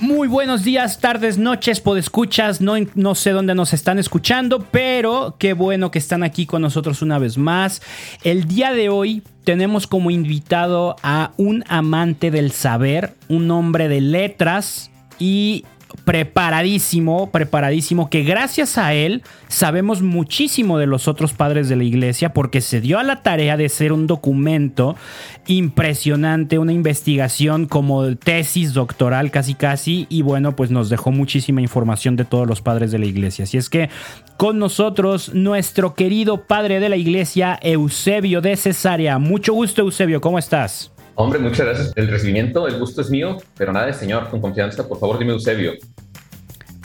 [0.00, 2.60] Muy buenos días, tardes, noches, podescuchas.
[2.60, 7.00] No, no sé dónde nos están escuchando, pero qué bueno que están aquí con nosotros
[7.00, 7.80] una vez más.
[8.22, 14.02] El día de hoy tenemos como invitado a un amante del saber, un hombre de
[14.02, 15.64] letras y
[16.06, 22.32] preparadísimo, preparadísimo, que gracias a él sabemos muchísimo de los otros padres de la iglesia
[22.32, 24.94] porque se dio a la tarea de hacer un documento
[25.48, 32.14] impresionante, una investigación como tesis doctoral casi casi y bueno, pues nos dejó muchísima información
[32.14, 33.42] de todos los padres de la iglesia.
[33.42, 33.90] Así es que
[34.36, 39.18] con nosotros nuestro querido padre de la iglesia, Eusebio de Cesarea.
[39.18, 40.92] Mucho gusto, Eusebio, ¿cómo estás?
[41.16, 41.92] Hombre, muchas gracias.
[41.96, 44.86] El recibimiento, el gusto es mío, pero nada señor, con confianza.
[44.86, 45.72] Por favor, dime Eusebio.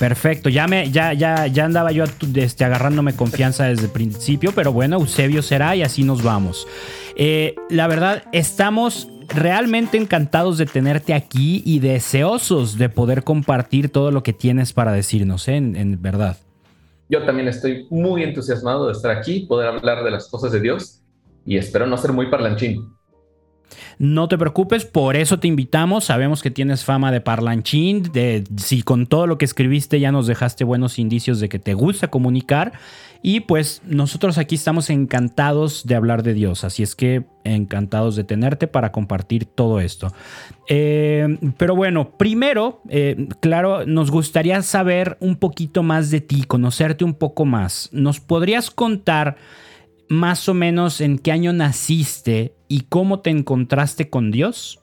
[0.01, 4.73] Perfecto, ya me, ya, ya, ya andaba yo este, agarrándome confianza desde el principio, pero
[4.73, 6.67] bueno, Eusebio será y así nos vamos.
[7.15, 14.09] Eh, la verdad, estamos realmente encantados de tenerte aquí y deseosos de poder compartir todo
[14.09, 15.57] lo que tienes para decirnos, ¿eh?
[15.57, 16.35] en, en verdad.
[17.07, 21.03] Yo también estoy muy entusiasmado de estar aquí, poder hablar de las cosas de Dios
[21.45, 22.91] y espero no ser muy parlanchín.
[23.99, 26.05] No te preocupes, por eso te invitamos.
[26.05, 30.27] Sabemos que tienes fama de parlanchín, de si con todo lo que escribiste ya nos
[30.27, 32.73] dejaste buenos indicios de que te gusta comunicar.
[33.23, 38.23] Y pues nosotros aquí estamos encantados de hablar de Dios, así es que encantados de
[38.23, 40.11] tenerte para compartir todo esto.
[40.67, 47.03] Eh, pero bueno, primero, eh, claro, nos gustaría saber un poquito más de ti, conocerte
[47.03, 47.89] un poco más.
[47.91, 49.37] ¿Nos podrías contar
[50.11, 54.81] más o menos en qué año naciste y cómo te encontraste con Dios?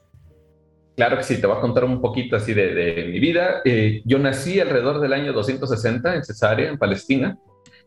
[0.95, 3.61] Claro que sí, te voy a contar un poquito así de, mi vida.
[3.63, 7.37] Eh, yo nací alrededor del año 260 en Cesarea, en Palestina,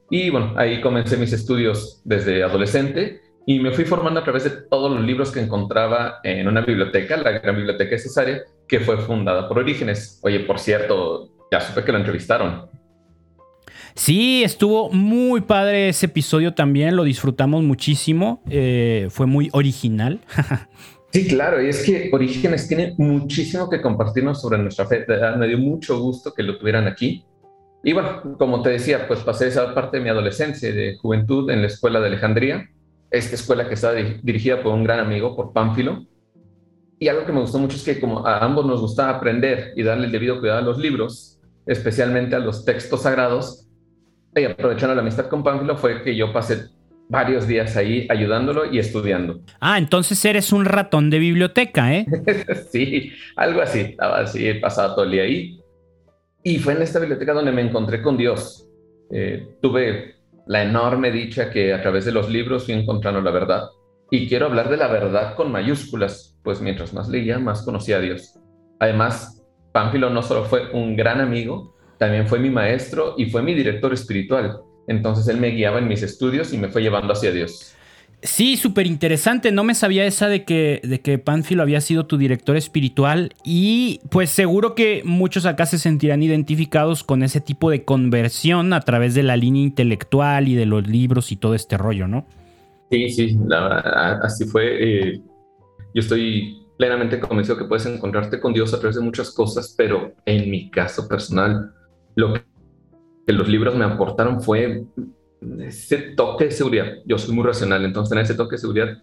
[0.09, 4.51] y bueno, ahí comencé mis estudios desde adolescente y me fui formando a través de
[4.71, 8.99] todos los libros que encontraba en una biblioteca, la Gran Biblioteca de Cesarea, que fue
[8.99, 10.21] fundada por Orígenes.
[10.23, 12.71] Oye, por cierto, ya supe que lo entrevistaron.
[13.94, 20.20] Sí, estuvo muy padre ese episodio también, lo disfrutamos muchísimo, eh, fue muy original.
[21.12, 25.04] sí, claro, y es que Orígenes tiene muchísimo que compartirnos sobre nuestra fe,
[25.36, 27.25] me dio mucho gusto que lo tuvieran aquí.
[27.84, 31.62] Y bueno, como te decía, pues pasé esa parte de mi adolescencia, de juventud en
[31.62, 32.70] la escuela de Alejandría,
[33.10, 36.06] esta escuela que está dirigida por un gran amigo, por Pánfilo.
[36.98, 39.82] Y algo que me gustó mucho es que como a ambos nos gustaba aprender y
[39.82, 43.69] darle el debido cuidado a los libros, especialmente a los textos sagrados,
[44.34, 46.69] y aprovechando la amistad con Pánfilo fue que yo pasé
[47.09, 49.41] varios días ahí ayudándolo y estudiando.
[49.60, 52.06] Ah, entonces eres un ratón de biblioteca, ¿eh?
[52.72, 53.81] sí, algo así.
[53.81, 55.60] Estaba así, he pasado todo el día ahí.
[56.42, 58.66] Y fue en esta biblioteca donde me encontré con Dios.
[59.10, 60.16] Eh, tuve
[60.47, 63.65] la enorme dicha que a través de los libros fui encontrando la verdad.
[64.10, 68.00] Y quiero hablar de la verdad con mayúsculas, pues mientras más leía, más conocía a
[68.00, 68.38] Dios.
[68.81, 69.42] Además,
[69.72, 73.93] Pánfilo no solo fue un gran amigo, también fue mi maestro y fue mi director
[73.93, 74.59] espiritual.
[74.89, 77.77] Entonces él me guiaba en mis estudios y me fue llevando hacia Dios.
[78.23, 79.53] Sí, súper interesante.
[79.53, 84.01] No me sabía esa de que, de que Pánfilo había sido tu director espiritual y
[84.11, 89.15] pues seguro que muchos acá se sentirán identificados con ese tipo de conversión a través
[89.15, 92.27] de la línea intelectual y de los libros y todo este rollo, ¿no?
[92.91, 93.39] Sí, sí,
[94.23, 95.13] así fue.
[95.13, 95.21] Eh,
[95.95, 100.15] yo estoy plenamente convencido que puedes encontrarte con Dios a través de muchas cosas, pero
[100.27, 101.73] en mi caso personal,
[102.15, 104.84] lo que los libros me aportaron fue
[105.61, 106.87] ese toque de seguridad.
[107.06, 109.03] Yo soy muy racional, entonces en ese toque de seguridad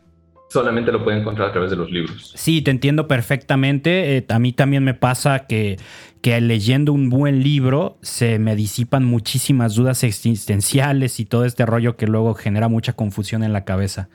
[0.50, 2.34] solamente lo puedo encontrar a través de los libros.
[2.36, 4.18] Sí, te entiendo perfectamente.
[4.18, 5.78] Eh, a mí también me pasa que,
[6.22, 11.98] que leyendo un buen libro se me disipan muchísimas dudas existenciales y todo este rollo
[11.98, 14.10] que luego genera mucha confusión en la cabeza.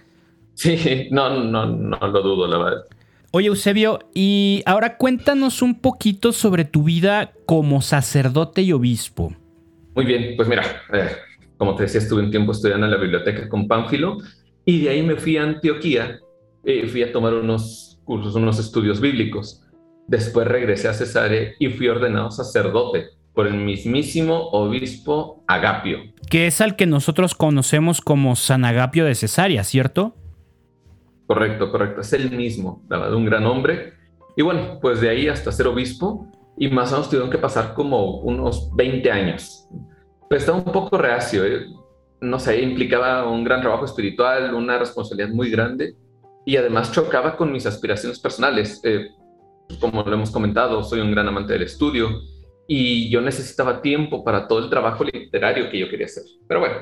[0.54, 2.84] Sí, no, no, no lo dudo, la verdad.
[3.36, 9.34] Oye, Eusebio, y ahora cuéntanos un poquito sobre tu vida como sacerdote y obispo.
[9.96, 10.62] Muy bien, pues mira,
[10.92, 11.08] eh,
[11.56, 14.18] como te decía, estuve un tiempo estudiando en la biblioteca con Pánfilo
[14.64, 16.20] y de ahí me fui a Antioquía
[16.64, 19.64] y fui a tomar unos cursos, unos estudios bíblicos.
[20.06, 25.98] Después regresé a Cesare y fui ordenado sacerdote por el mismísimo obispo Agapio.
[26.30, 30.14] Que es al que nosotros conocemos como San Agapio de Cesarea, ¿cierto?
[31.26, 32.00] Correcto, correcto.
[32.00, 33.94] Es el mismo, la verdad, un gran hombre.
[34.36, 37.74] Y bueno, pues de ahí hasta ser obispo, y más o menos tuvieron que pasar
[37.74, 39.66] como unos 20 años.
[40.28, 41.66] Pero estaba un poco reacio, ¿eh?
[42.20, 45.94] no sé, implicaba un gran trabajo espiritual, una responsabilidad muy grande,
[46.46, 48.80] y además chocaba con mis aspiraciones personales.
[48.84, 49.08] Eh,
[49.80, 52.08] como lo hemos comentado, soy un gran amante del estudio,
[52.66, 56.24] y yo necesitaba tiempo para todo el trabajo literario que yo quería hacer.
[56.48, 56.76] Pero bueno,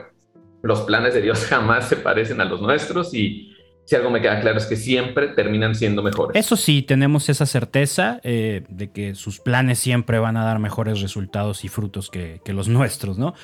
[0.63, 3.52] los planes de Dios jamás se parecen a los nuestros y
[3.85, 6.37] si algo me queda claro es que siempre terminan siendo mejores.
[6.37, 11.01] Eso sí, tenemos esa certeza eh, de que sus planes siempre van a dar mejores
[11.01, 13.35] resultados y frutos que, los nuestros, ¿no?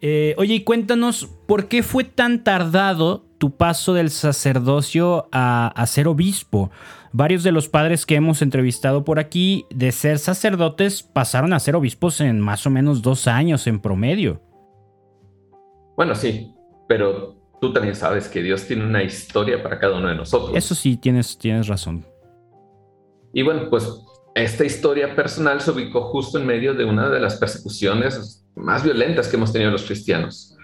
[0.00, 5.86] Eh, oye, y cuéntanos, ¿por qué fue tan tardado tu paso del sacerdocio a, a
[5.86, 6.70] ser obispo?
[7.12, 11.74] Varios de los padres que hemos entrevistado por aquí, de ser sacerdotes, pasaron a ser
[11.74, 14.42] obispos en más o menos dos años en promedio.
[15.96, 16.52] Bueno, sí,
[16.86, 20.56] pero tú también sabes que Dios tiene una historia para cada uno de nosotros.
[20.56, 22.04] Eso sí, tienes, tienes razón.
[23.32, 23.88] Y bueno, pues
[24.34, 29.28] esta historia personal se ubicó justo en medio de una de las persecuciones más violentas
[29.28, 30.56] que hemos tenido los cristianos.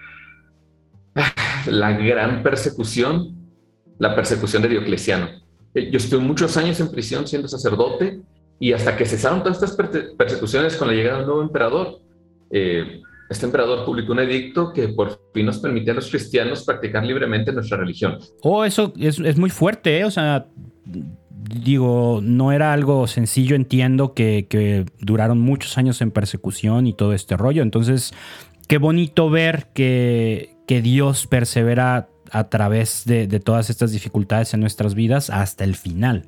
[1.67, 3.35] La gran persecución,
[3.99, 5.29] la persecución de Diocleciano.
[5.73, 8.21] Eh, yo estuve muchos años en prisión siendo sacerdote
[8.59, 9.75] y hasta que cesaron todas estas
[10.17, 11.99] persecuciones con la llegada del nuevo emperador,
[12.51, 17.05] eh, este emperador publicó un edicto que por fin nos permitía a los cristianos practicar
[17.05, 18.19] libremente nuestra religión.
[18.41, 20.05] Oh, eso es, muy fuerte, ¿eh?
[20.05, 20.47] O sea,
[20.85, 27.37] digo, no era algo sencillo, entiendo que, duraron muchos años en persecución y todo este
[27.37, 27.63] rollo.
[27.63, 28.13] Entonces,
[28.67, 34.59] qué bonito ver que, que Dios persevera a través de, de todas estas dificultades en
[34.59, 36.25] nuestras vidas hasta el final.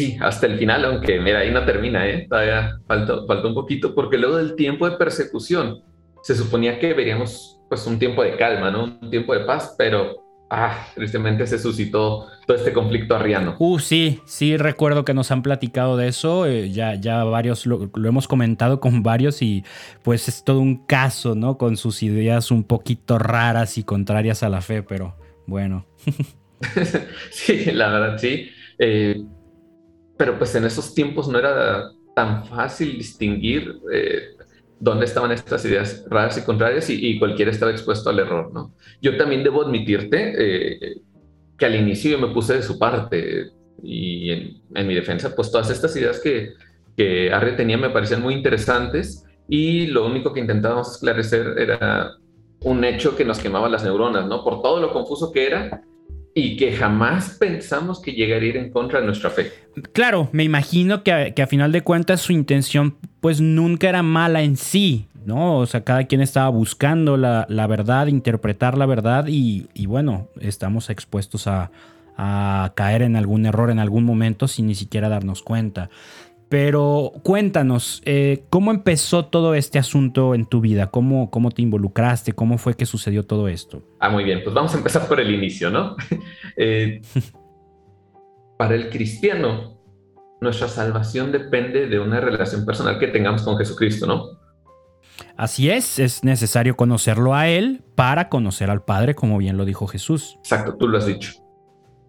[0.00, 2.26] Sí, hasta el final, aunque mira, ahí no termina, ¿eh?
[2.26, 5.82] todavía falta, falta un poquito, porque luego del tiempo de persecución
[6.22, 8.98] se suponía que veríamos pues un tiempo de calma, ¿no?
[9.02, 10.16] Un tiempo de paz, pero
[10.48, 13.56] ah, tristemente se suscitó todo este conflicto arriano.
[13.58, 17.90] Uh, sí, sí recuerdo que nos han platicado de eso, eh, ya, ya varios lo,
[17.94, 19.64] lo, hemos comentado con varios y
[20.02, 21.58] pues es todo un caso, ¿no?
[21.58, 25.84] Con sus ideas un poquito raras y contrarias a la fe, pero bueno.
[27.30, 28.50] sí, la verdad, sí.
[28.78, 29.22] Eh,
[30.20, 34.36] pero pues en esos tiempos no era tan fácil distinguir eh,
[34.78, 38.74] dónde estaban estas ideas raras y contrarias y, cualquiera estaba expuesto al error, ¿no?
[39.00, 41.00] Yo también debo admitirte eh,
[41.56, 43.46] que al inicio yo me puse de su parte
[43.82, 46.52] y en, mi defensa, pues todas estas ideas que,
[46.98, 52.10] que Arre tenía me parecían muy interesantes y lo único que intentábamos esclarecer era
[52.60, 54.44] un hecho que nos quemaba las neuronas, ¿no?
[54.44, 55.82] Por todo lo confuso que era
[56.34, 59.52] y que jamás pensamos que llegaría a ir en contra de nuestra fe.
[59.92, 64.56] Claro, me imagino que a, final de cuentas su intención pues nunca era mala en
[64.56, 65.58] sí, ¿no?
[65.58, 71.46] O sea, cada quien estaba buscando la, verdad, interpretar la verdad y, bueno, estamos expuestos
[71.46, 71.70] a,
[72.16, 75.90] a, caer en algún error en algún momento sin ni siquiera darnos cuenta.
[76.50, 80.90] Pero cuéntanos, eh, ¿cómo empezó todo este asunto en tu vida?
[80.90, 82.32] ¿Cómo, ¿Cómo te involucraste?
[82.32, 83.84] ¿Cómo fue que sucedió todo esto?
[84.00, 85.96] Ah, muy bien, pues vamos a empezar por el inicio, ¿no?
[86.56, 87.00] Eh,
[88.58, 89.78] para el cristiano,
[90.40, 94.26] nuestra salvación depende de una relación personal que tengamos con Jesucristo, ¿no?
[95.36, 99.86] Así es, es necesario conocerlo a Él para conocer al Padre, como bien lo dijo
[99.86, 100.34] Jesús.
[100.40, 101.32] Exacto, tú lo has dicho.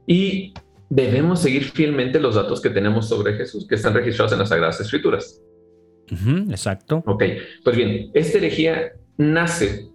[0.07, 0.53] Y
[0.91, 4.81] debemos seguir fielmente los datos que tenemos sobre Jesús, que están registrados en las Sagradas
[4.81, 5.41] Escrituras.
[6.49, 7.01] exacto.
[7.07, 7.23] Ok,
[7.63, 9.87] pues bien, esta herejía nace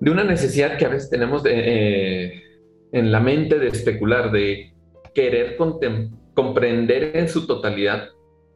[0.00, 2.42] de una necesidad que a veces tenemos eh,
[2.90, 4.74] en la mente de especular, de
[5.14, 5.56] querer
[6.34, 8.08] comprender en su totalidad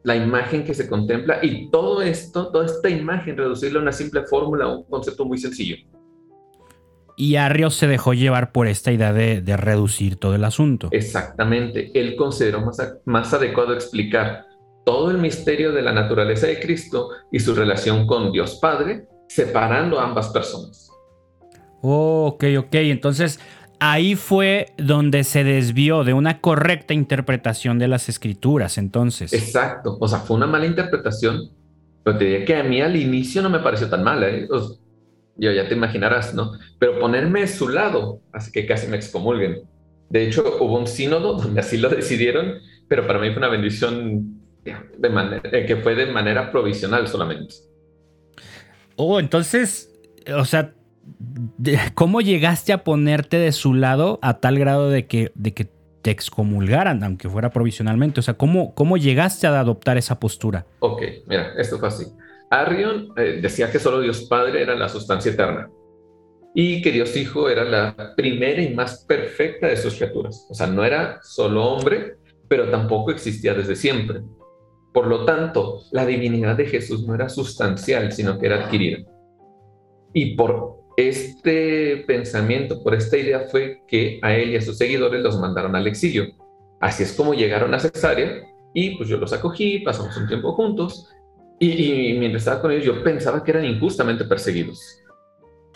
[0.03, 4.23] la imagen que se contempla y todo esto, toda esta imagen, reducirla a una simple
[4.23, 5.77] fórmula, un concepto muy sencillo.
[7.15, 10.89] Y Arrio se dejó llevar por esta idea de, reducir todo el asunto.
[10.91, 11.91] Exactamente.
[11.93, 14.45] Él consideró más, más adecuado explicar
[14.85, 19.99] todo el misterio de la naturaleza de Cristo y su relación con Dios Padre, separando
[19.99, 20.89] a ambas personas.
[21.81, 22.75] Oh, ok, ok.
[22.75, 23.39] Entonces,
[23.79, 29.33] ahí fue donde se desvió de una correcta interpretación de las escrituras, entonces.
[29.33, 29.97] Exacto.
[29.99, 31.51] O sea, fue una mala interpretación,
[32.03, 34.29] pero te diría que a mí al inicio no me pareció tan mala.
[34.29, 34.47] ¿eh?
[35.35, 36.53] Yo ya te imaginarás, ¿no?
[36.79, 39.63] Pero ponerme a su lado así que casi me excomulguen.
[40.09, 44.39] De hecho, hubo un sínodo donde así lo decidieron, pero para mí fue una bendición
[44.97, 47.55] de manera, eh, que fue de manera provisional solamente.
[48.95, 49.91] Oh, entonces,
[50.33, 50.73] o sea,
[51.95, 55.69] ¿cómo llegaste a ponerte de su lado a tal grado de que, de que
[56.01, 58.19] te excomulgaran, aunque fuera provisionalmente?
[58.19, 60.65] O sea, ¿cómo, ¿cómo llegaste a adoptar esa postura?
[60.79, 62.05] Ok, mira, esto fue así.
[62.53, 65.71] Arrion eh, decía que solo Dios Padre era la sustancia eterna
[66.53, 70.45] y que Dios Hijo era la primera y más perfecta de sus criaturas.
[70.51, 72.17] O sea, no era solo hombre,
[72.47, 74.21] pero tampoco existía desde siempre.
[74.93, 78.99] Por lo tanto, la divinidad de Jesús no era sustancial, sino que era adquirida.
[80.13, 85.23] Y por este pensamiento, por esta idea fue que a él y a sus seguidores
[85.23, 86.25] los mandaron al exilio.
[86.79, 88.43] Así es como llegaron a Cesarea
[88.75, 91.09] y pues yo los acogí, pasamos un tiempo juntos
[91.71, 94.99] y, mientras estaba con ellos, yo pensaba que eran injustamente perseguidos.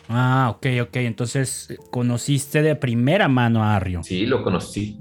[0.09, 0.95] Ah, ok, ok.
[0.97, 4.03] Entonces conociste de primera mano a Arrio.
[4.03, 4.99] Sí, lo conocí.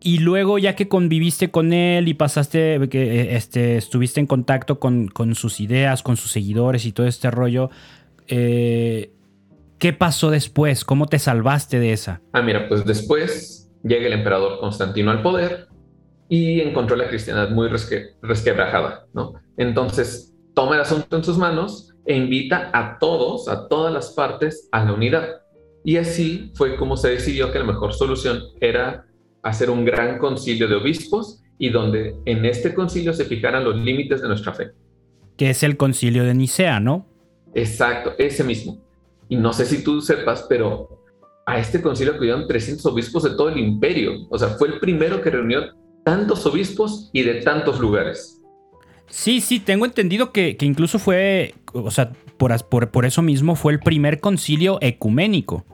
[0.00, 4.78] Y luego, ya que conviviste con él y pasaste, que eh, este, estuviste en contacto
[4.78, 7.70] con, sus ideas, con sus seguidores y todo este rollo,
[8.28, 9.10] eh,
[9.78, 10.84] ¿qué pasó después?
[10.84, 12.20] ¿Cómo te salvaste de esa?
[12.32, 15.68] Ah, mira, pues después llega el emperador Constantino al poder
[16.28, 19.34] y encontró la cristiandad muy resquebrajada, ¿no?
[19.56, 24.68] Entonces toma el asunto en sus manos e invita a todos, a todas las partes,
[24.72, 25.42] a la unidad.
[25.84, 29.06] Y así fue como se decidió que la mejor solución era
[29.42, 34.20] hacer un gran concilio de obispos y donde en este concilio se fijaran los límites
[34.20, 34.72] de nuestra fe.
[35.36, 37.06] Que es el concilio de Nicea, ¿no?
[37.54, 38.78] Exacto, ese mismo.
[39.28, 41.02] Y no sé si tú sepas, pero
[41.46, 44.26] a este concilio acudieron 300 obispos de todo el imperio.
[44.30, 45.60] O sea, fue el primero que reunió
[46.06, 48.40] tantos obispos y de tantos lugares.
[49.08, 53.72] Sí, sí, tengo entendido que, incluso fue, o sea, por, por, por eso mismo fue
[53.72, 55.64] el primer concilio ecuménico.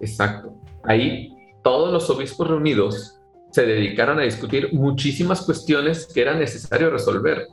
[0.00, 0.54] Exacto.
[0.84, 7.48] Ahí todos los obispos reunidos se dedicaron a discutir muchísimas cuestiones que era necesario resolver.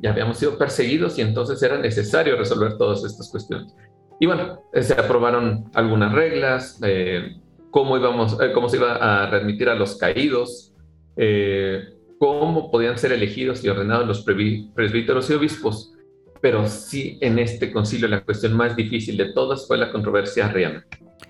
[0.00, 3.74] Ya habíamos sido perseguidos y entonces era necesario resolver todas estas cuestiones.
[4.18, 7.36] Y bueno, se aprobaron algunas reglas, eh,
[7.70, 10.69] cómo, íbamos, eh, cómo se iba a readmitir a los caídos,
[11.16, 11.82] eh,
[12.18, 15.94] cómo podían ser elegidos y ordenados los presbíteros y obispos.
[16.40, 20.86] Pero sí, en este concilio la cuestión más difícil de todas fue la controversia arriana.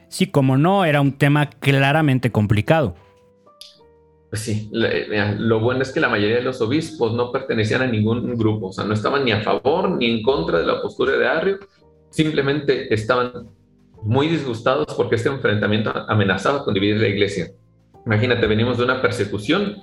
[0.09, 2.95] Sí, como no, era un tema claramente complicado.
[4.31, 8.37] Pues sí, lo bueno es que la mayoría de los obispos no pertenecían a ningún
[8.37, 11.27] grupo, o sea, no estaban ni a favor ni en contra de la postura de
[11.27, 11.59] Arrio,
[12.11, 13.49] simplemente estaban
[14.03, 17.51] muy disgustados porque este enfrentamiento amenazaba con dividir la iglesia.
[18.07, 19.79] Imagínate, venimos de una persecución,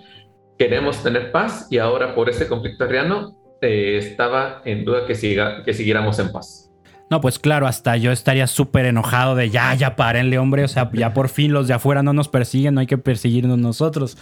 [0.57, 5.63] queremos tener paz y ahora por ese conflicto arriano eh, estaba en duda que, siga,
[5.63, 6.67] que siguiéramos en paz.
[7.09, 10.65] No, pues claro, hasta yo estaría súper enojado de ya, ya párenle, hombre.
[10.65, 13.57] O sea, ya por fin los de afuera no nos persiguen, no hay que perseguirnos
[13.57, 14.17] nosotros.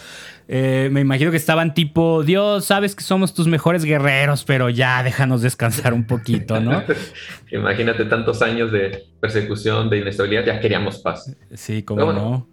[0.48, 5.02] Eh, me imagino que estaban tipo, Dios, sabes que somos tus mejores guerreros, pero ya
[5.02, 6.84] déjanos descansar un poquito, ¿no?
[7.52, 11.36] Imagínate tantos años de persecución, de inestabilidad, ya queríamos paz.
[11.56, 12.48] Sí, como no.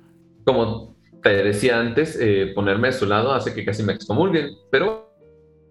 [0.44, 0.91] Como
[1.22, 5.14] te decía antes, eh, ponerme a su lado hace que casi me excomulguen, pero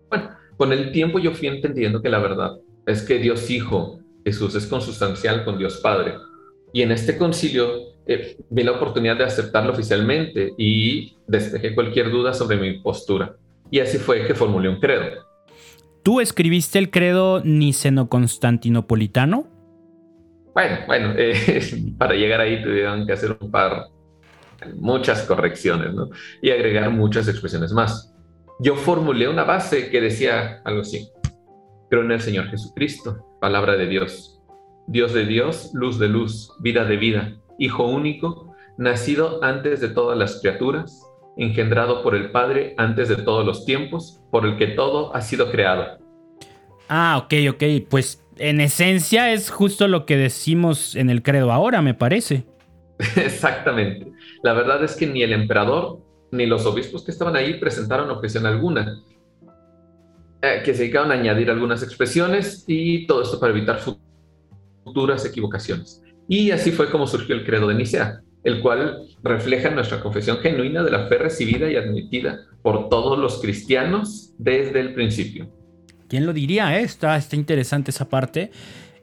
[0.10, 4.56] bueno, con el tiempo yo fui entendiendo que la verdad es que Dios Hijo Jesús
[4.56, 6.14] es consustancial con Dios Padre.
[6.74, 7.70] Y en este concilio
[8.08, 13.36] eh, vi la oportunidad de aceptarlo oficialmente y despejé cualquier duda sobre mi postura.
[13.70, 15.26] Y así fue que formulé un credo.
[16.04, 19.48] ¿Tú escribiste el credo niceno-constantinopolitano?
[20.54, 23.86] Bueno, bueno, eh, para llegar ahí tuvieron que hacer un par,
[24.76, 26.10] muchas correcciones, ¿no?
[26.42, 28.14] Y agregar muchas expresiones más.
[28.60, 31.10] Yo formulé una base que decía algo así.
[31.90, 34.40] Creo en el Señor Jesucristo, palabra de Dios.
[34.88, 40.18] Dios de Dios, luz de luz, vida de vida, Hijo único, nacido antes de todas
[40.18, 41.06] las criaturas,
[41.38, 45.52] engendrado por el Padre antes de todos los tiempos, por el que todo ha sido
[45.52, 46.00] creado.
[46.90, 47.64] Ah, ok, ok.
[47.90, 52.46] Pues en esencia es justo lo que decimos en el credo ahora, me parece.
[53.16, 54.12] Exactamente.
[54.44, 56.00] La verdad es que ni el emperador
[56.32, 59.02] ni los obispos que estaban ahí presentaron objeción alguna.
[60.42, 63.80] Eh, que se dedicaron a añadir algunas expresiones y todo esto para evitar
[64.84, 66.02] futuras equivocaciones.
[66.28, 70.82] Y así fue como surgió el credo de Nicea, el cual refleja nuestra confesión genuina
[70.82, 75.48] de la fe recibida y admitida por todos los cristianos desde el principio.
[76.08, 76.80] ¿Quién lo diría?
[76.80, 76.84] Eh?
[76.84, 78.52] Está, está interesante esa parte.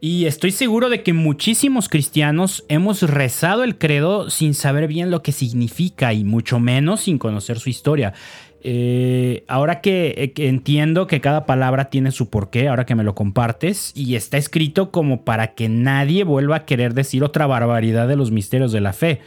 [0.00, 5.23] Y estoy seguro de que muchísimos cristianos hemos rezado el credo sin saber bien lo
[5.23, 8.14] que significa y mucho menos sin conocer su historia.
[8.62, 13.17] Eh, ahora eh, que, entiendo que cada palabra tiene su porqué, ahora que me lo
[13.17, 18.17] compartes, y está escrito como para que nadie vuelva a querer decir otra barbaridad de
[18.17, 19.21] los misterios de la fe.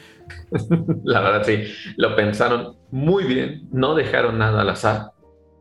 [1.03, 1.63] La verdad, sí,
[1.97, 5.11] lo pensaron muy bien, no dejaron nada al azar.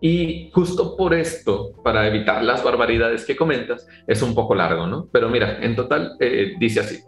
[0.01, 5.09] Y justo por esto, para evitar las barbaridades que comentas, es un poco largo, ¿no?
[5.13, 7.01] Pero mira, en total eh, dice así.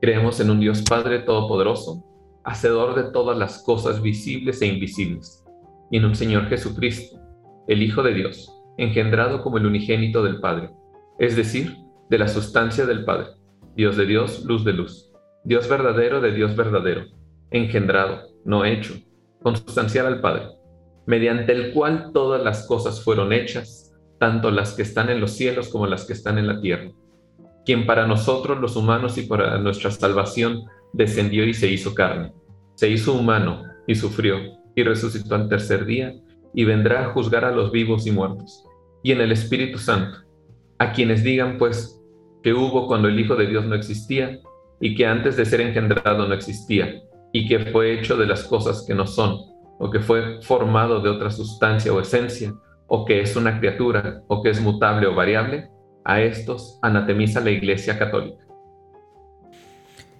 [0.00, 2.04] Creemos en un Dios Padre Todopoderoso,
[2.44, 5.44] Hacedor de todas las cosas visibles e invisibles
[5.90, 7.18] y en un Señor Jesucristo,
[7.66, 10.70] el Hijo de Dios, engendrado como el unigénito del Padre,
[11.18, 11.76] es decir,
[12.08, 13.28] de la sustancia del Padre,
[13.74, 15.10] Dios de Dios, luz de luz,
[15.44, 17.06] Dios verdadero de Dios verdadero,
[17.50, 18.94] engendrado, no hecho,
[19.42, 20.48] consustancial al Padre,
[21.08, 25.70] mediante el cual todas las cosas fueron hechas, tanto las que están en los cielos
[25.70, 26.90] como las que están en la tierra,
[27.64, 32.34] quien para nosotros los humanos y para nuestra salvación descendió y se hizo carne,
[32.74, 34.36] se hizo humano y sufrió
[34.74, 36.14] y resucitó al tercer día,
[36.52, 38.64] y vendrá a juzgar a los vivos y muertos,
[39.02, 40.18] y en el Espíritu Santo,
[40.78, 42.02] a quienes digan pues,
[42.42, 44.40] que hubo cuando el Hijo de Dios no existía
[44.78, 48.84] y que antes de ser engendrado no existía y que fue hecho de las cosas
[48.86, 49.47] que no son
[49.78, 52.52] o que fue formado de otra sustancia o esencia
[52.86, 55.68] o que es una criatura o que es mutable o variable,
[56.04, 58.42] a estos anatemiza la Iglesia Católica.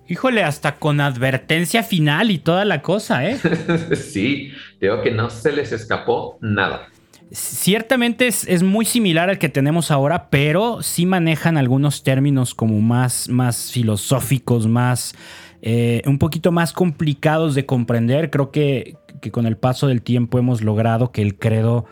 [0.07, 3.38] Híjole, hasta con advertencia final y toda la cosa, ¿eh?
[3.95, 6.88] sí, digo que no se les escapó nada.
[7.31, 13.29] Ciertamente es, muy similar al que tenemos ahora, pero sí manejan algunos términos como más,
[13.29, 15.15] más filosóficos, más
[15.61, 18.31] eh, un poquito más complicados de comprender.
[18.31, 21.87] Creo que, que con el paso del tiempo hemos logrado que el credo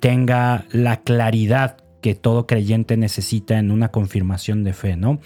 [0.00, 5.20] tenga la claridad que todo creyente necesita en una confirmación de fe, ¿no?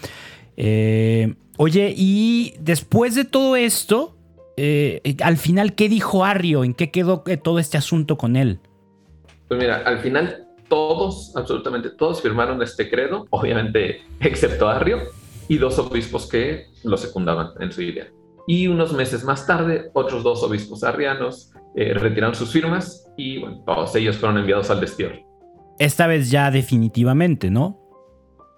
[0.57, 4.15] Eh, oye, y después de todo esto,
[4.57, 6.63] eh, al final, ¿qué dijo Arrio?
[6.63, 8.59] ¿En qué quedó todo este asunto con él?
[9.47, 14.99] Pues mira, al final todos, absolutamente todos firmaron este credo, obviamente excepto Arrio
[15.47, 18.07] y dos obispos que lo secundaban en su idea.
[18.47, 23.63] Y unos meses más tarde, otros dos obispos arrianos eh, retiraron sus firmas y bueno,
[23.65, 25.19] todos ellos fueron enviados al destierro.
[25.79, 27.79] Esta vez ya definitivamente, ¿no?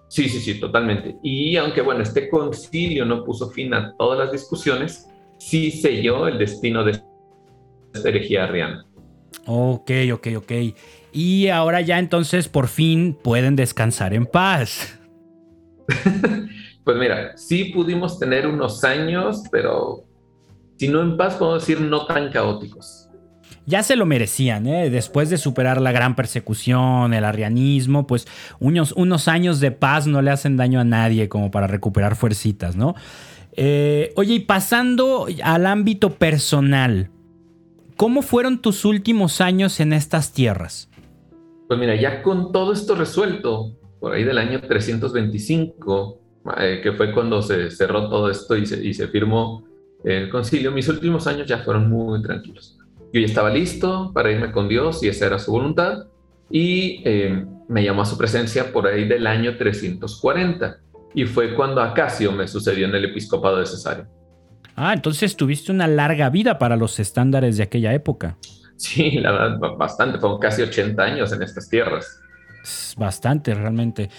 [0.10, 1.16] Sí, sí, sí, totalmente.
[1.24, 6.38] Y aunque, bueno, este concilio no puso fin a todas las discusiones, sí selló el
[6.38, 7.00] destino de
[7.94, 8.86] esta herejía arriana.
[9.46, 10.52] Ok, ok, ok.
[11.12, 15.00] Y ahora ya entonces por fin pueden descansar en paz.
[16.84, 20.04] pues mira, sí pudimos tener unos años, pero
[20.78, 23.04] si no en paz, puedo decir no tan caóticos
[23.66, 24.90] ya se lo merecían, ¿eh?
[24.90, 28.28] después de superar la gran persecución, el arrianismo, pues
[28.60, 32.76] unos, unos años de paz no le hacen daño a nadie como para recuperar fuercitas,
[32.76, 32.96] ¿no?
[33.56, 37.10] Eh, oye, y pasando al ámbito personal,
[37.96, 40.90] ¿cómo fueron tus últimos años en estas tierras?
[41.68, 46.20] Pues mira, ya con todo esto resuelto, por ahí del año 325,
[46.58, 49.66] eh, que fue cuando se cerró todo esto y se, y se firmó
[50.04, 52.78] el concilio, mis últimos años ya fueron muy tranquilos
[53.14, 56.08] yo ya estaba listo para irme con Dios y esa era su voluntad.
[56.50, 60.78] Y eh, me llamó a su presencia por ahí del año 340.
[61.14, 64.08] Y fue cuando Acacio me sucedió en el episcopado de Cesarea.
[64.76, 68.36] Ah, entonces tuviste una larga vida para los estándares de aquella época.
[68.78, 70.18] Sí, la verdad, bastante.
[70.18, 72.20] Fueron casi 80 años en estas tierras.
[72.98, 74.10] Bastante, realmente.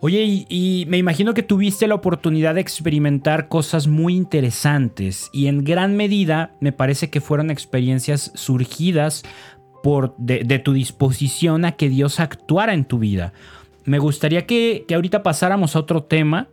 [0.00, 5.64] Oye, y, me imagino que tuviste la oportunidad de experimentar cosas muy interesantes y en
[5.64, 9.22] gran medida me parece que fueron experiencias surgidas
[9.82, 13.32] por, de, tu disposición a que Dios actuara en tu vida.
[13.84, 16.48] Me gustaría que, ahorita pasáramos a otro tema.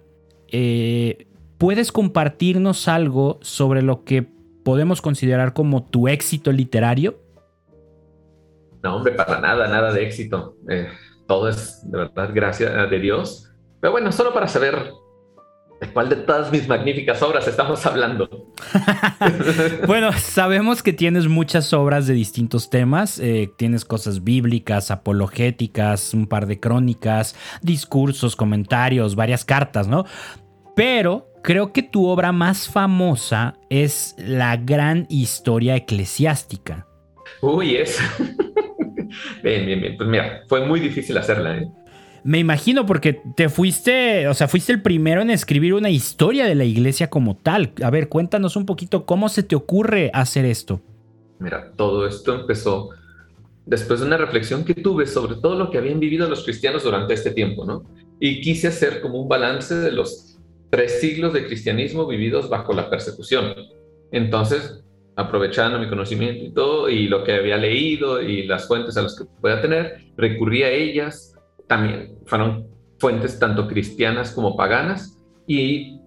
[0.50, 1.28] Eh,
[1.58, 4.28] ¿Puedes compartirnos algo sobre lo que
[4.64, 7.20] podemos considerar como tu éxito literario?
[8.84, 10.58] No, hombre, para nada, nada de éxito.
[10.70, 10.88] Eh,
[11.32, 13.50] todo es de verdad gracias de Dios.
[13.80, 14.92] Pero bueno, solo para saber
[15.80, 18.52] de cuál de todas mis magníficas obras estamos hablando.
[19.88, 23.18] bueno, sabemos que tienes muchas obras de distintos temas.
[23.18, 30.04] Eh, tienes cosas bíblicas, apologéticas, un par de crónicas, discursos, comentarios, varias cartas, ¿no?
[30.76, 36.88] Pero creo que tu obra más famosa es la gran historia eclesiástica.
[37.42, 38.04] Uy, eso.
[39.44, 39.98] Bien, bien, bien.
[39.98, 41.58] Pues mira, fue muy difícil hacerla.
[41.58, 41.68] ¿eh?
[42.24, 46.56] Me imagino porque te fuiste, o sea, fuiste el primero en escribir una historia de
[46.56, 47.72] la iglesia como tal.
[47.84, 50.82] A ver, cuéntanos un poquito cómo se te ocurre hacer esto.
[51.40, 52.90] Mira, todo esto empezó
[53.66, 57.14] después de una reflexión que tuve sobre todo lo que habían vivido los cristianos durante
[57.16, 57.84] este tiempo, ¿no?
[58.20, 60.38] Y quise hacer como un balance de los
[60.70, 63.56] tres siglos de cristianismo vividos bajo la persecución.
[64.12, 64.81] Entonces,
[65.16, 69.18] aprovechando mi conocimiento y todo, y lo que había leído y las fuentes a las
[69.18, 71.36] que pueda tener, recurrí a ellas.
[71.68, 72.68] También fueron
[73.00, 75.18] fuentes tanto cristianas como paganas.
[75.48, 76.00] Y,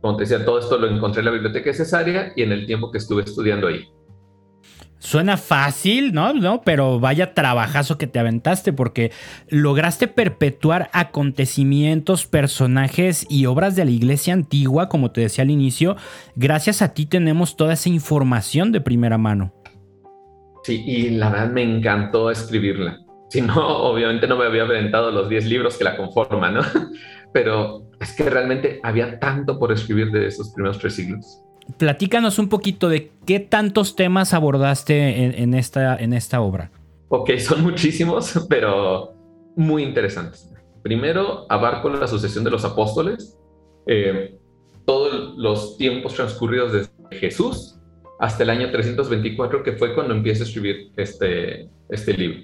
[0.00, 2.90] como te decía, todo esto lo encontré en la biblioteca cesárea y en el tiempo
[2.90, 3.84] que estuve estudiando ahí.
[5.00, 6.32] Suena fácil, ¿no?
[6.32, 6.62] ¿no?
[6.62, 9.12] Pero vaya trabajazo que te aventaste porque
[9.48, 15.96] lograste perpetuar acontecimientos, personajes y obras de la iglesia antigua, como te decía al inicio.
[16.34, 19.54] Gracias a ti tenemos toda esa información de primera mano.
[20.64, 22.98] Sí, y la verdad me encantó escribirla.
[23.30, 26.62] Si no, obviamente no me había aventado los 10 libros que la conforman, ¿no?
[27.32, 31.44] Pero es que realmente había tanto por escribir de esos primeros tres siglos
[31.76, 36.70] platícanos un poquito de qué tantos temas abordaste en, esta, en esta obra.
[37.08, 39.14] Ok, son muchísimos, pero
[39.56, 40.50] muy interesantes.
[40.82, 43.36] Primero, abarco la sucesión de los apóstoles,
[43.86, 44.38] eh,
[44.86, 47.78] todos los tiempos transcurridos desde Jesús
[48.20, 52.40] hasta el año 324, que fue cuando empieza a escribir este, este libro.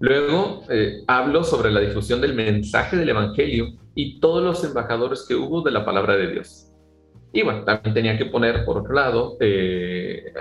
[0.00, 5.34] Luego eh, hablo sobre la difusión del mensaje del Evangelio y todos los embajadores que
[5.34, 6.73] hubo de la palabra de Dios.
[7.34, 10.32] Y bueno, también tenía que poner, por otro lado, eh,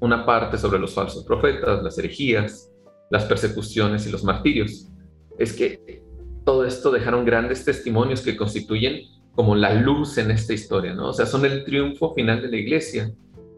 [0.00, 2.72] una parte sobre los falsos profetas, las herejías,
[3.10, 4.88] las persecuciones y los martirios.
[5.38, 6.02] Es que
[6.46, 9.02] todo esto dejaron grandes testimonios que constituyen
[9.34, 11.08] como la luz en esta historia, ¿no?
[11.08, 13.12] O sea, son el triunfo final de la iglesia.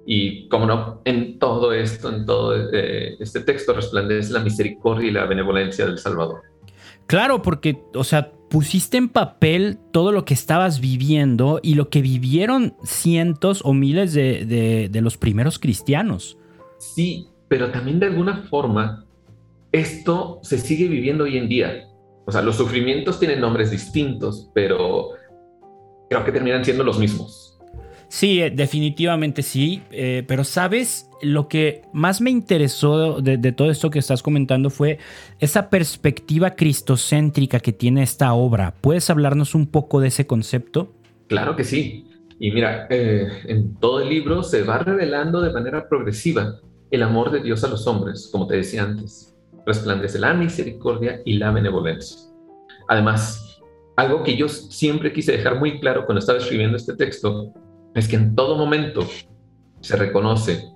[0.04, 5.12] Y como no, en todo esto, en todo eh, este texto resplandece la misericordia y
[5.12, 6.42] la benevolencia del Salvador.
[7.06, 12.02] Claro, porque, o sea, pusiste en papel todo lo que estabas viviendo y lo que
[12.02, 16.36] vivieron cientos o miles de, de los primeros cristianos.
[16.78, 19.06] Sí, pero también de alguna forma
[19.72, 21.88] esto se sigue viviendo hoy en día.
[22.26, 25.12] O sea, los sufrimientos tienen nombres distintos, pero
[26.10, 27.41] creo que terminan siendo los mismos.
[28.12, 33.88] Sí, eh, definitivamente sí, eh, pero sabes, lo que más me interesó de, todo esto
[33.88, 34.98] que estás comentando fue
[35.38, 38.74] esa perspectiva cristocéntrica que tiene esta obra.
[38.82, 40.92] ¿Puedes hablarnos un poco de ese concepto?
[41.28, 42.06] Claro que sí.
[42.38, 47.30] Y mira, eh, en todo el libro se va revelando de manera progresiva el amor
[47.30, 49.34] de Dios a los hombres, como te decía antes.
[49.64, 52.30] Resplandece la misericordia y la benevolencia.
[52.88, 53.58] Además,
[53.96, 57.54] algo que yo siempre quise dejar muy claro cuando estaba escribiendo este texto
[57.94, 59.06] es que en todo momento
[59.80, 60.72] se reconoce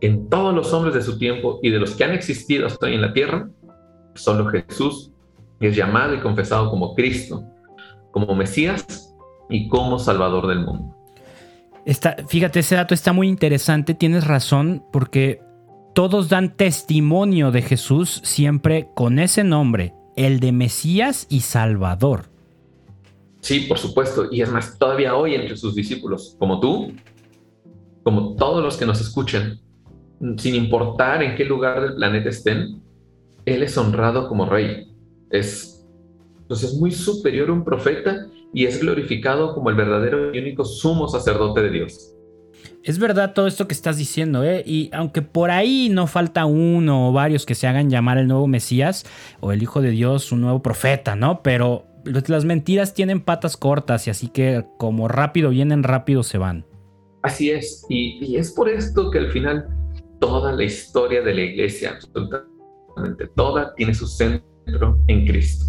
[0.00, 2.94] en todos los hombres de su tiempo y de los que han existido hasta hoy
[2.94, 3.48] en la tierra,
[4.14, 5.12] solo Jesús
[5.60, 7.44] es llamado y confesado como Cristo,
[8.10, 9.14] como Mesías
[9.48, 10.96] y como Salvador del mundo.
[12.26, 15.40] fíjate, ese dato está muy interesante, tienes razón, porque
[15.94, 22.31] todos dan testimonio de Jesús siempre con ese nombre, el de Mesías y Salvador.
[23.42, 24.28] Sí, por supuesto.
[24.30, 26.92] Y es más, todavía hoy entre sus discípulos, como tú,
[28.04, 29.60] como todos los que nos escuchan,
[30.38, 32.80] sin importar en qué lugar del planeta estén,
[33.44, 34.86] Él es honrado como rey.
[35.30, 35.84] Es,
[36.42, 40.64] entonces es muy superior a un profeta y es glorificado como el verdadero y único
[40.64, 42.14] sumo sacerdote de Dios.
[42.84, 44.62] Es verdad todo esto que estás diciendo, ¿eh?
[44.64, 48.46] Y aunque por ahí no falta uno o varios que se hagan llamar el nuevo
[48.46, 49.04] Mesías
[49.40, 51.42] o el Hijo de Dios, un nuevo profeta, ¿no?
[51.42, 56.66] Pero las mentiras tienen patas cortas y así que como rápido vienen, rápido se van.
[57.22, 59.68] Así es, y, es por esto que al final
[60.20, 65.66] toda la historia de la iglesia, absolutamente toda, tiene su centro en Cristo.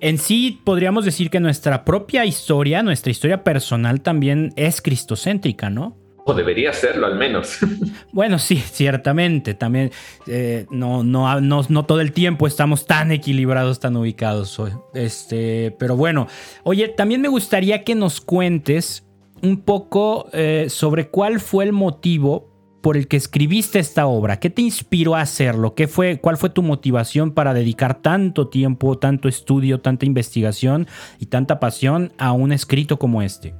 [0.00, 6.01] En sí, podríamos decir que nuestra propia historia, nuestra historia personal también es cristocéntrica, ¿no?
[6.24, 7.58] O debería serlo al menos.
[8.12, 9.54] Bueno, sí, ciertamente.
[9.54, 9.90] También
[10.26, 14.60] eh, no, no, no, todo el tiempo estamos tan equilibrados, tan ubicados.
[14.92, 16.28] Este, pero bueno,
[16.62, 19.06] oye, también me gustaría que nos cuentes
[19.42, 24.38] un poco eh, sobre cuál fue el motivo por el que escribiste esta obra.
[24.40, 25.74] ¿Qué te inspiró a hacerlo?
[25.74, 30.86] ¿Qué fue, ¿Cuál fue tu motivación para dedicar tanto tiempo, tanto estudio, tanta investigación
[31.18, 33.54] y tanta pasión a un escrito como este?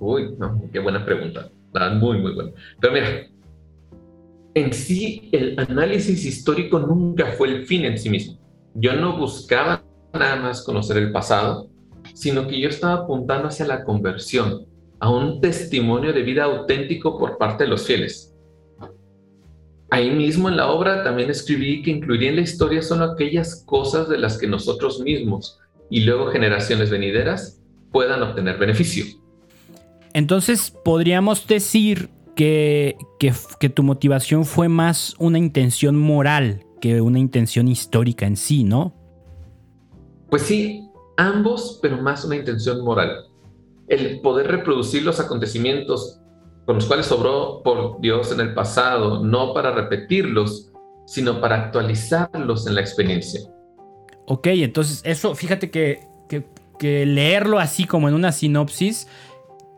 [0.00, 0.34] Uy,
[0.72, 1.50] qué buena pregunta.
[2.00, 2.50] Muy, muy buena.
[2.80, 3.26] Pero mira,
[4.54, 8.38] en sí el análisis histórico nunca fue el fin en sí mismo.
[8.74, 11.68] Yo no buscaba nada más conocer el pasado,
[12.14, 14.66] sino que yo estaba apuntando hacia la conversión,
[15.00, 18.34] a un testimonio de vida auténtico por parte de los fieles.
[19.90, 24.08] Ahí mismo en la obra también escribí que incluiría en la historia solo aquellas cosas
[24.08, 25.58] de las que nosotros mismos
[25.88, 29.04] y luego generaciones venideras puedan obtener beneficio.
[30.18, 37.68] Entonces podríamos decir que, que, tu motivación fue más una intención moral que una intención
[37.68, 38.96] histórica en sí, ¿no?
[40.28, 43.26] Pues sí, ambos, pero más una intención moral.
[43.86, 46.20] El poder reproducir los acontecimientos
[46.66, 50.72] con los cuales sobró por Dios en el pasado, no para repetirlos,
[51.06, 53.42] sino para actualizarlos en la experiencia.
[54.26, 56.08] Ok, entonces eso, fíjate que,
[56.80, 59.06] que leerlo así como en una sinopsis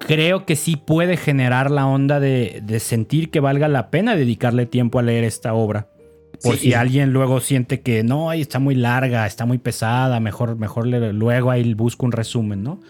[0.00, 4.98] creo que sí puede generar la onda de, sentir que valga la pena dedicarle tiempo
[4.98, 5.88] a leer esta obra.
[6.42, 10.86] Por si alguien luego siente que no, está muy larga, está muy pesada, mejor, mejor
[10.86, 12.80] luego ahí busco un resumen, ¿no?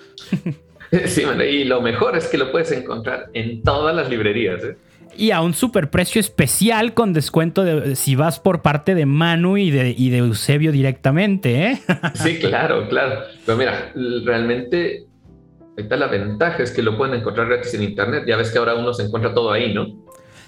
[1.07, 4.63] sí, y lo mejor es que lo puedes encontrar en todas las librerías.
[4.63, 4.77] ¿eh?
[5.17, 9.73] Y a un superprecio especial con descuento de, si vas por parte de Manu y
[9.73, 11.81] de, y de Eusebio directamente, ¿eh?
[12.15, 13.23] sí, claro, claro.
[13.45, 13.93] Pero mira,
[14.25, 15.10] realmente
[15.81, 18.25] Ahorita la ventaja es que lo pueden encontrar gratis en internet.
[18.27, 19.87] Ya ves que ahora uno se encuentra todo ahí, ¿no?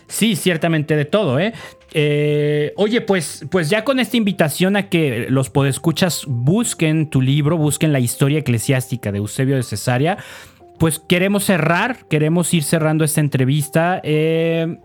[0.09, 1.55] Sí, ciertamente de todo, ¿eh?
[1.95, 2.75] ¿eh?
[2.77, 7.95] oye, pues, pues ya con esta invitación a que los podescuchas busquen tu libro, busquen
[7.95, 10.19] la historia eclesiástica de Eusebio de Cesarea,
[10.79, 14.01] pues queremos cerrar, queremos ir cerrando esta entrevista.
[14.03, 14.79] Eh,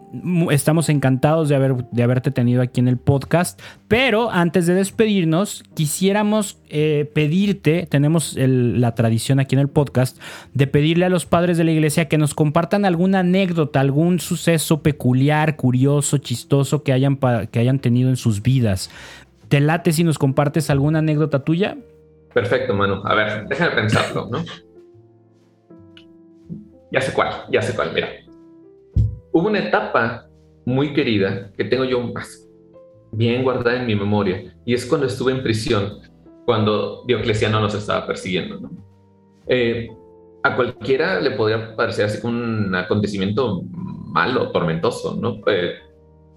[0.51, 5.63] estamos encantados de, haber, de haberte tenido aquí en el podcast, pero antes de despedirnos,
[5.73, 10.21] quisiéramos eh, pedirte, tenemos la tradición aquí en el podcast,
[10.53, 14.83] de pedirle a los padres de la iglesia que nos compartan alguna anécdota, algún suceso
[14.83, 17.17] peculiar, curioso, chistoso que hayan,
[17.51, 18.91] que hayan tenido en sus vidas.
[19.47, 21.77] ¿Te late si nos compartes alguna anécdota tuya?
[22.33, 23.01] Perfecto, Manu.
[23.05, 24.43] A ver, déjame pensarlo, ¿no?
[26.91, 28.09] Ya sé cuál, ya sé cuál, mira.
[29.31, 30.27] Hubo una etapa
[30.65, 32.47] muy querida que tengo yo más
[33.11, 35.99] bien guardada en mi memoria y es cuando estuve en prisión,
[36.45, 38.69] cuando Diocleciano nos estaba persiguiendo.
[39.47, 39.89] Eh,
[40.43, 45.41] a cualquiera le podría parecer así como un acontecimiento malo, tormentoso, ¿no?
[45.47, 45.73] Eh,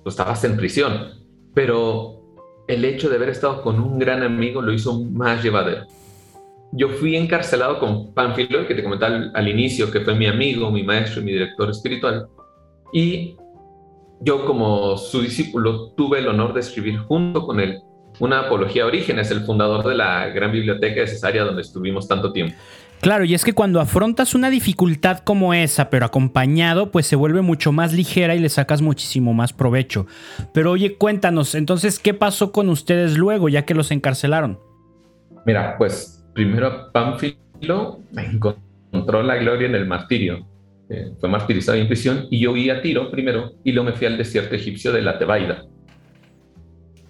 [0.04, 1.10] estabas en prisión,
[1.54, 2.20] pero
[2.66, 5.86] el hecho de haber estado con un gran amigo lo hizo más llevadero
[6.72, 10.82] yo fui encarcelado con Pánfilo, que te comenté al, inicio, que fue mi amigo, mi
[10.82, 12.28] maestro y mi director espiritual.
[12.92, 13.36] Y
[14.20, 17.80] yo como su discípulo tuve el honor de escribir junto con él
[18.18, 22.32] una apología a Orígenes, el fundador de la gran biblioteca de Cesárea donde estuvimos tanto
[22.32, 22.54] tiempo.
[23.00, 27.40] Claro, y es que cuando afrontas una dificultad como esa, pero acompañado, pues se vuelve
[27.40, 30.06] mucho más ligera y le sacas muchísimo más provecho.
[30.52, 34.60] Pero oye, cuéntanos, entonces, ¿qué pasó con ustedes luego, ya que los encarcelaron?
[35.46, 40.46] Mira, pues primero Pánfilo encontró la gloria en el martirio.
[40.88, 44.08] Eh, fue martirizado en prisión y yo huí a Tiro primero y luego me fui
[44.08, 45.64] al desierto egipcio de la Tebaida.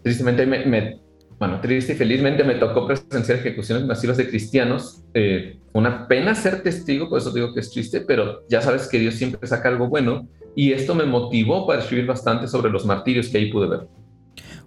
[0.02, 1.00] Tristemente, me,
[1.38, 5.04] bueno, triste y felizmente me tocó presenciar ejecuciones masivas de cristianos.
[5.14, 8.98] Eh, una pena ser testigo, por eso digo que es triste, pero ya sabes que
[8.98, 13.28] Dios siempre saca algo bueno y esto me motivó para escribir bastante sobre los martirios
[13.28, 13.80] que ahí pude ver.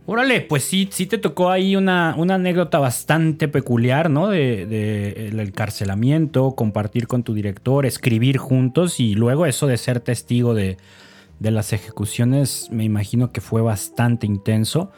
[0.05, 4.27] Órale, pues sí, sí te tocó ahí una, una anécdota bastante peculiar, ¿no?
[4.27, 10.53] De, el encarcelamiento, compartir con tu director, escribir juntos y luego eso de ser testigo
[10.53, 10.77] de,
[11.39, 14.91] de las ejecuciones, me imagino que fue bastante intenso.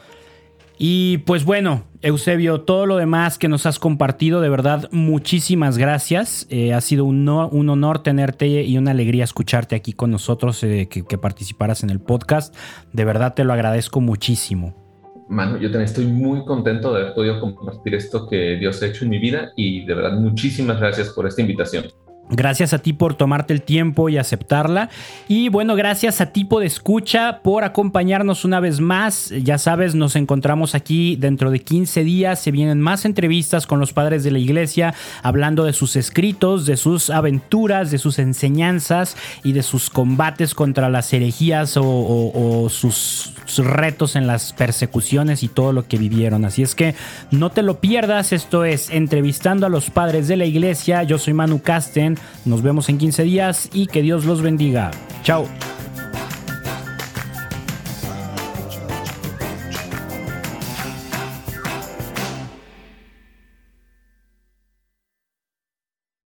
[0.78, 6.46] Y pues bueno, Eusebio, todo lo demás que nos has compartido, de verdad, muchísimas gracias.
[6.50, 10.88] Eh, ha sido un, un, honor tenerte y una alegría escucharte aquí con nosotros, eh,
[10.90, 12.54] que, que participaras en el podcast.
[12.92, 14.85] De verdad te lo agradezco muchísimo.
[15.28, 19.04] Mano, yo también estoy muy contento de haber podido compartir esto que Dios ha hecho
[19.04, 21.86] en mi vida y de verdad muchísimas gracias por esta invitación.
[22.28, 24.90] Gracias a ti por tomarte el tiempo y aceptarla.
[25.28, 29.32] Y bueno, gracias a Tipo de Escucha por acompañarnos una vez más.
[29.42, 32.40] Ya sabes, nos encontramos aquí dentro de 15 días.
[32.40, 36.76] Se vienen más entrevistas con los padres de la iglesia, hablando de sus escritos, de
[36.76, 44.16] sus aventuras, de sus enseñanzas y de sus combates contra las herejías o, sus, retos
[44.16, 46.44] en las persecuciones y todo lo que vivieron.
[46.44, 46.96] Así es que
[47.30, 48.32] no te lo pierdas.
[48.32, 51.04] Esto es Entrevistando a los padres de la iglesia.
[51.04, 52.15] Yo soy Manu Casten.
[52.44, 54.90] Nos vemos en 15 días y que Dios los bendiga.
[55.22, 55.46] Chao.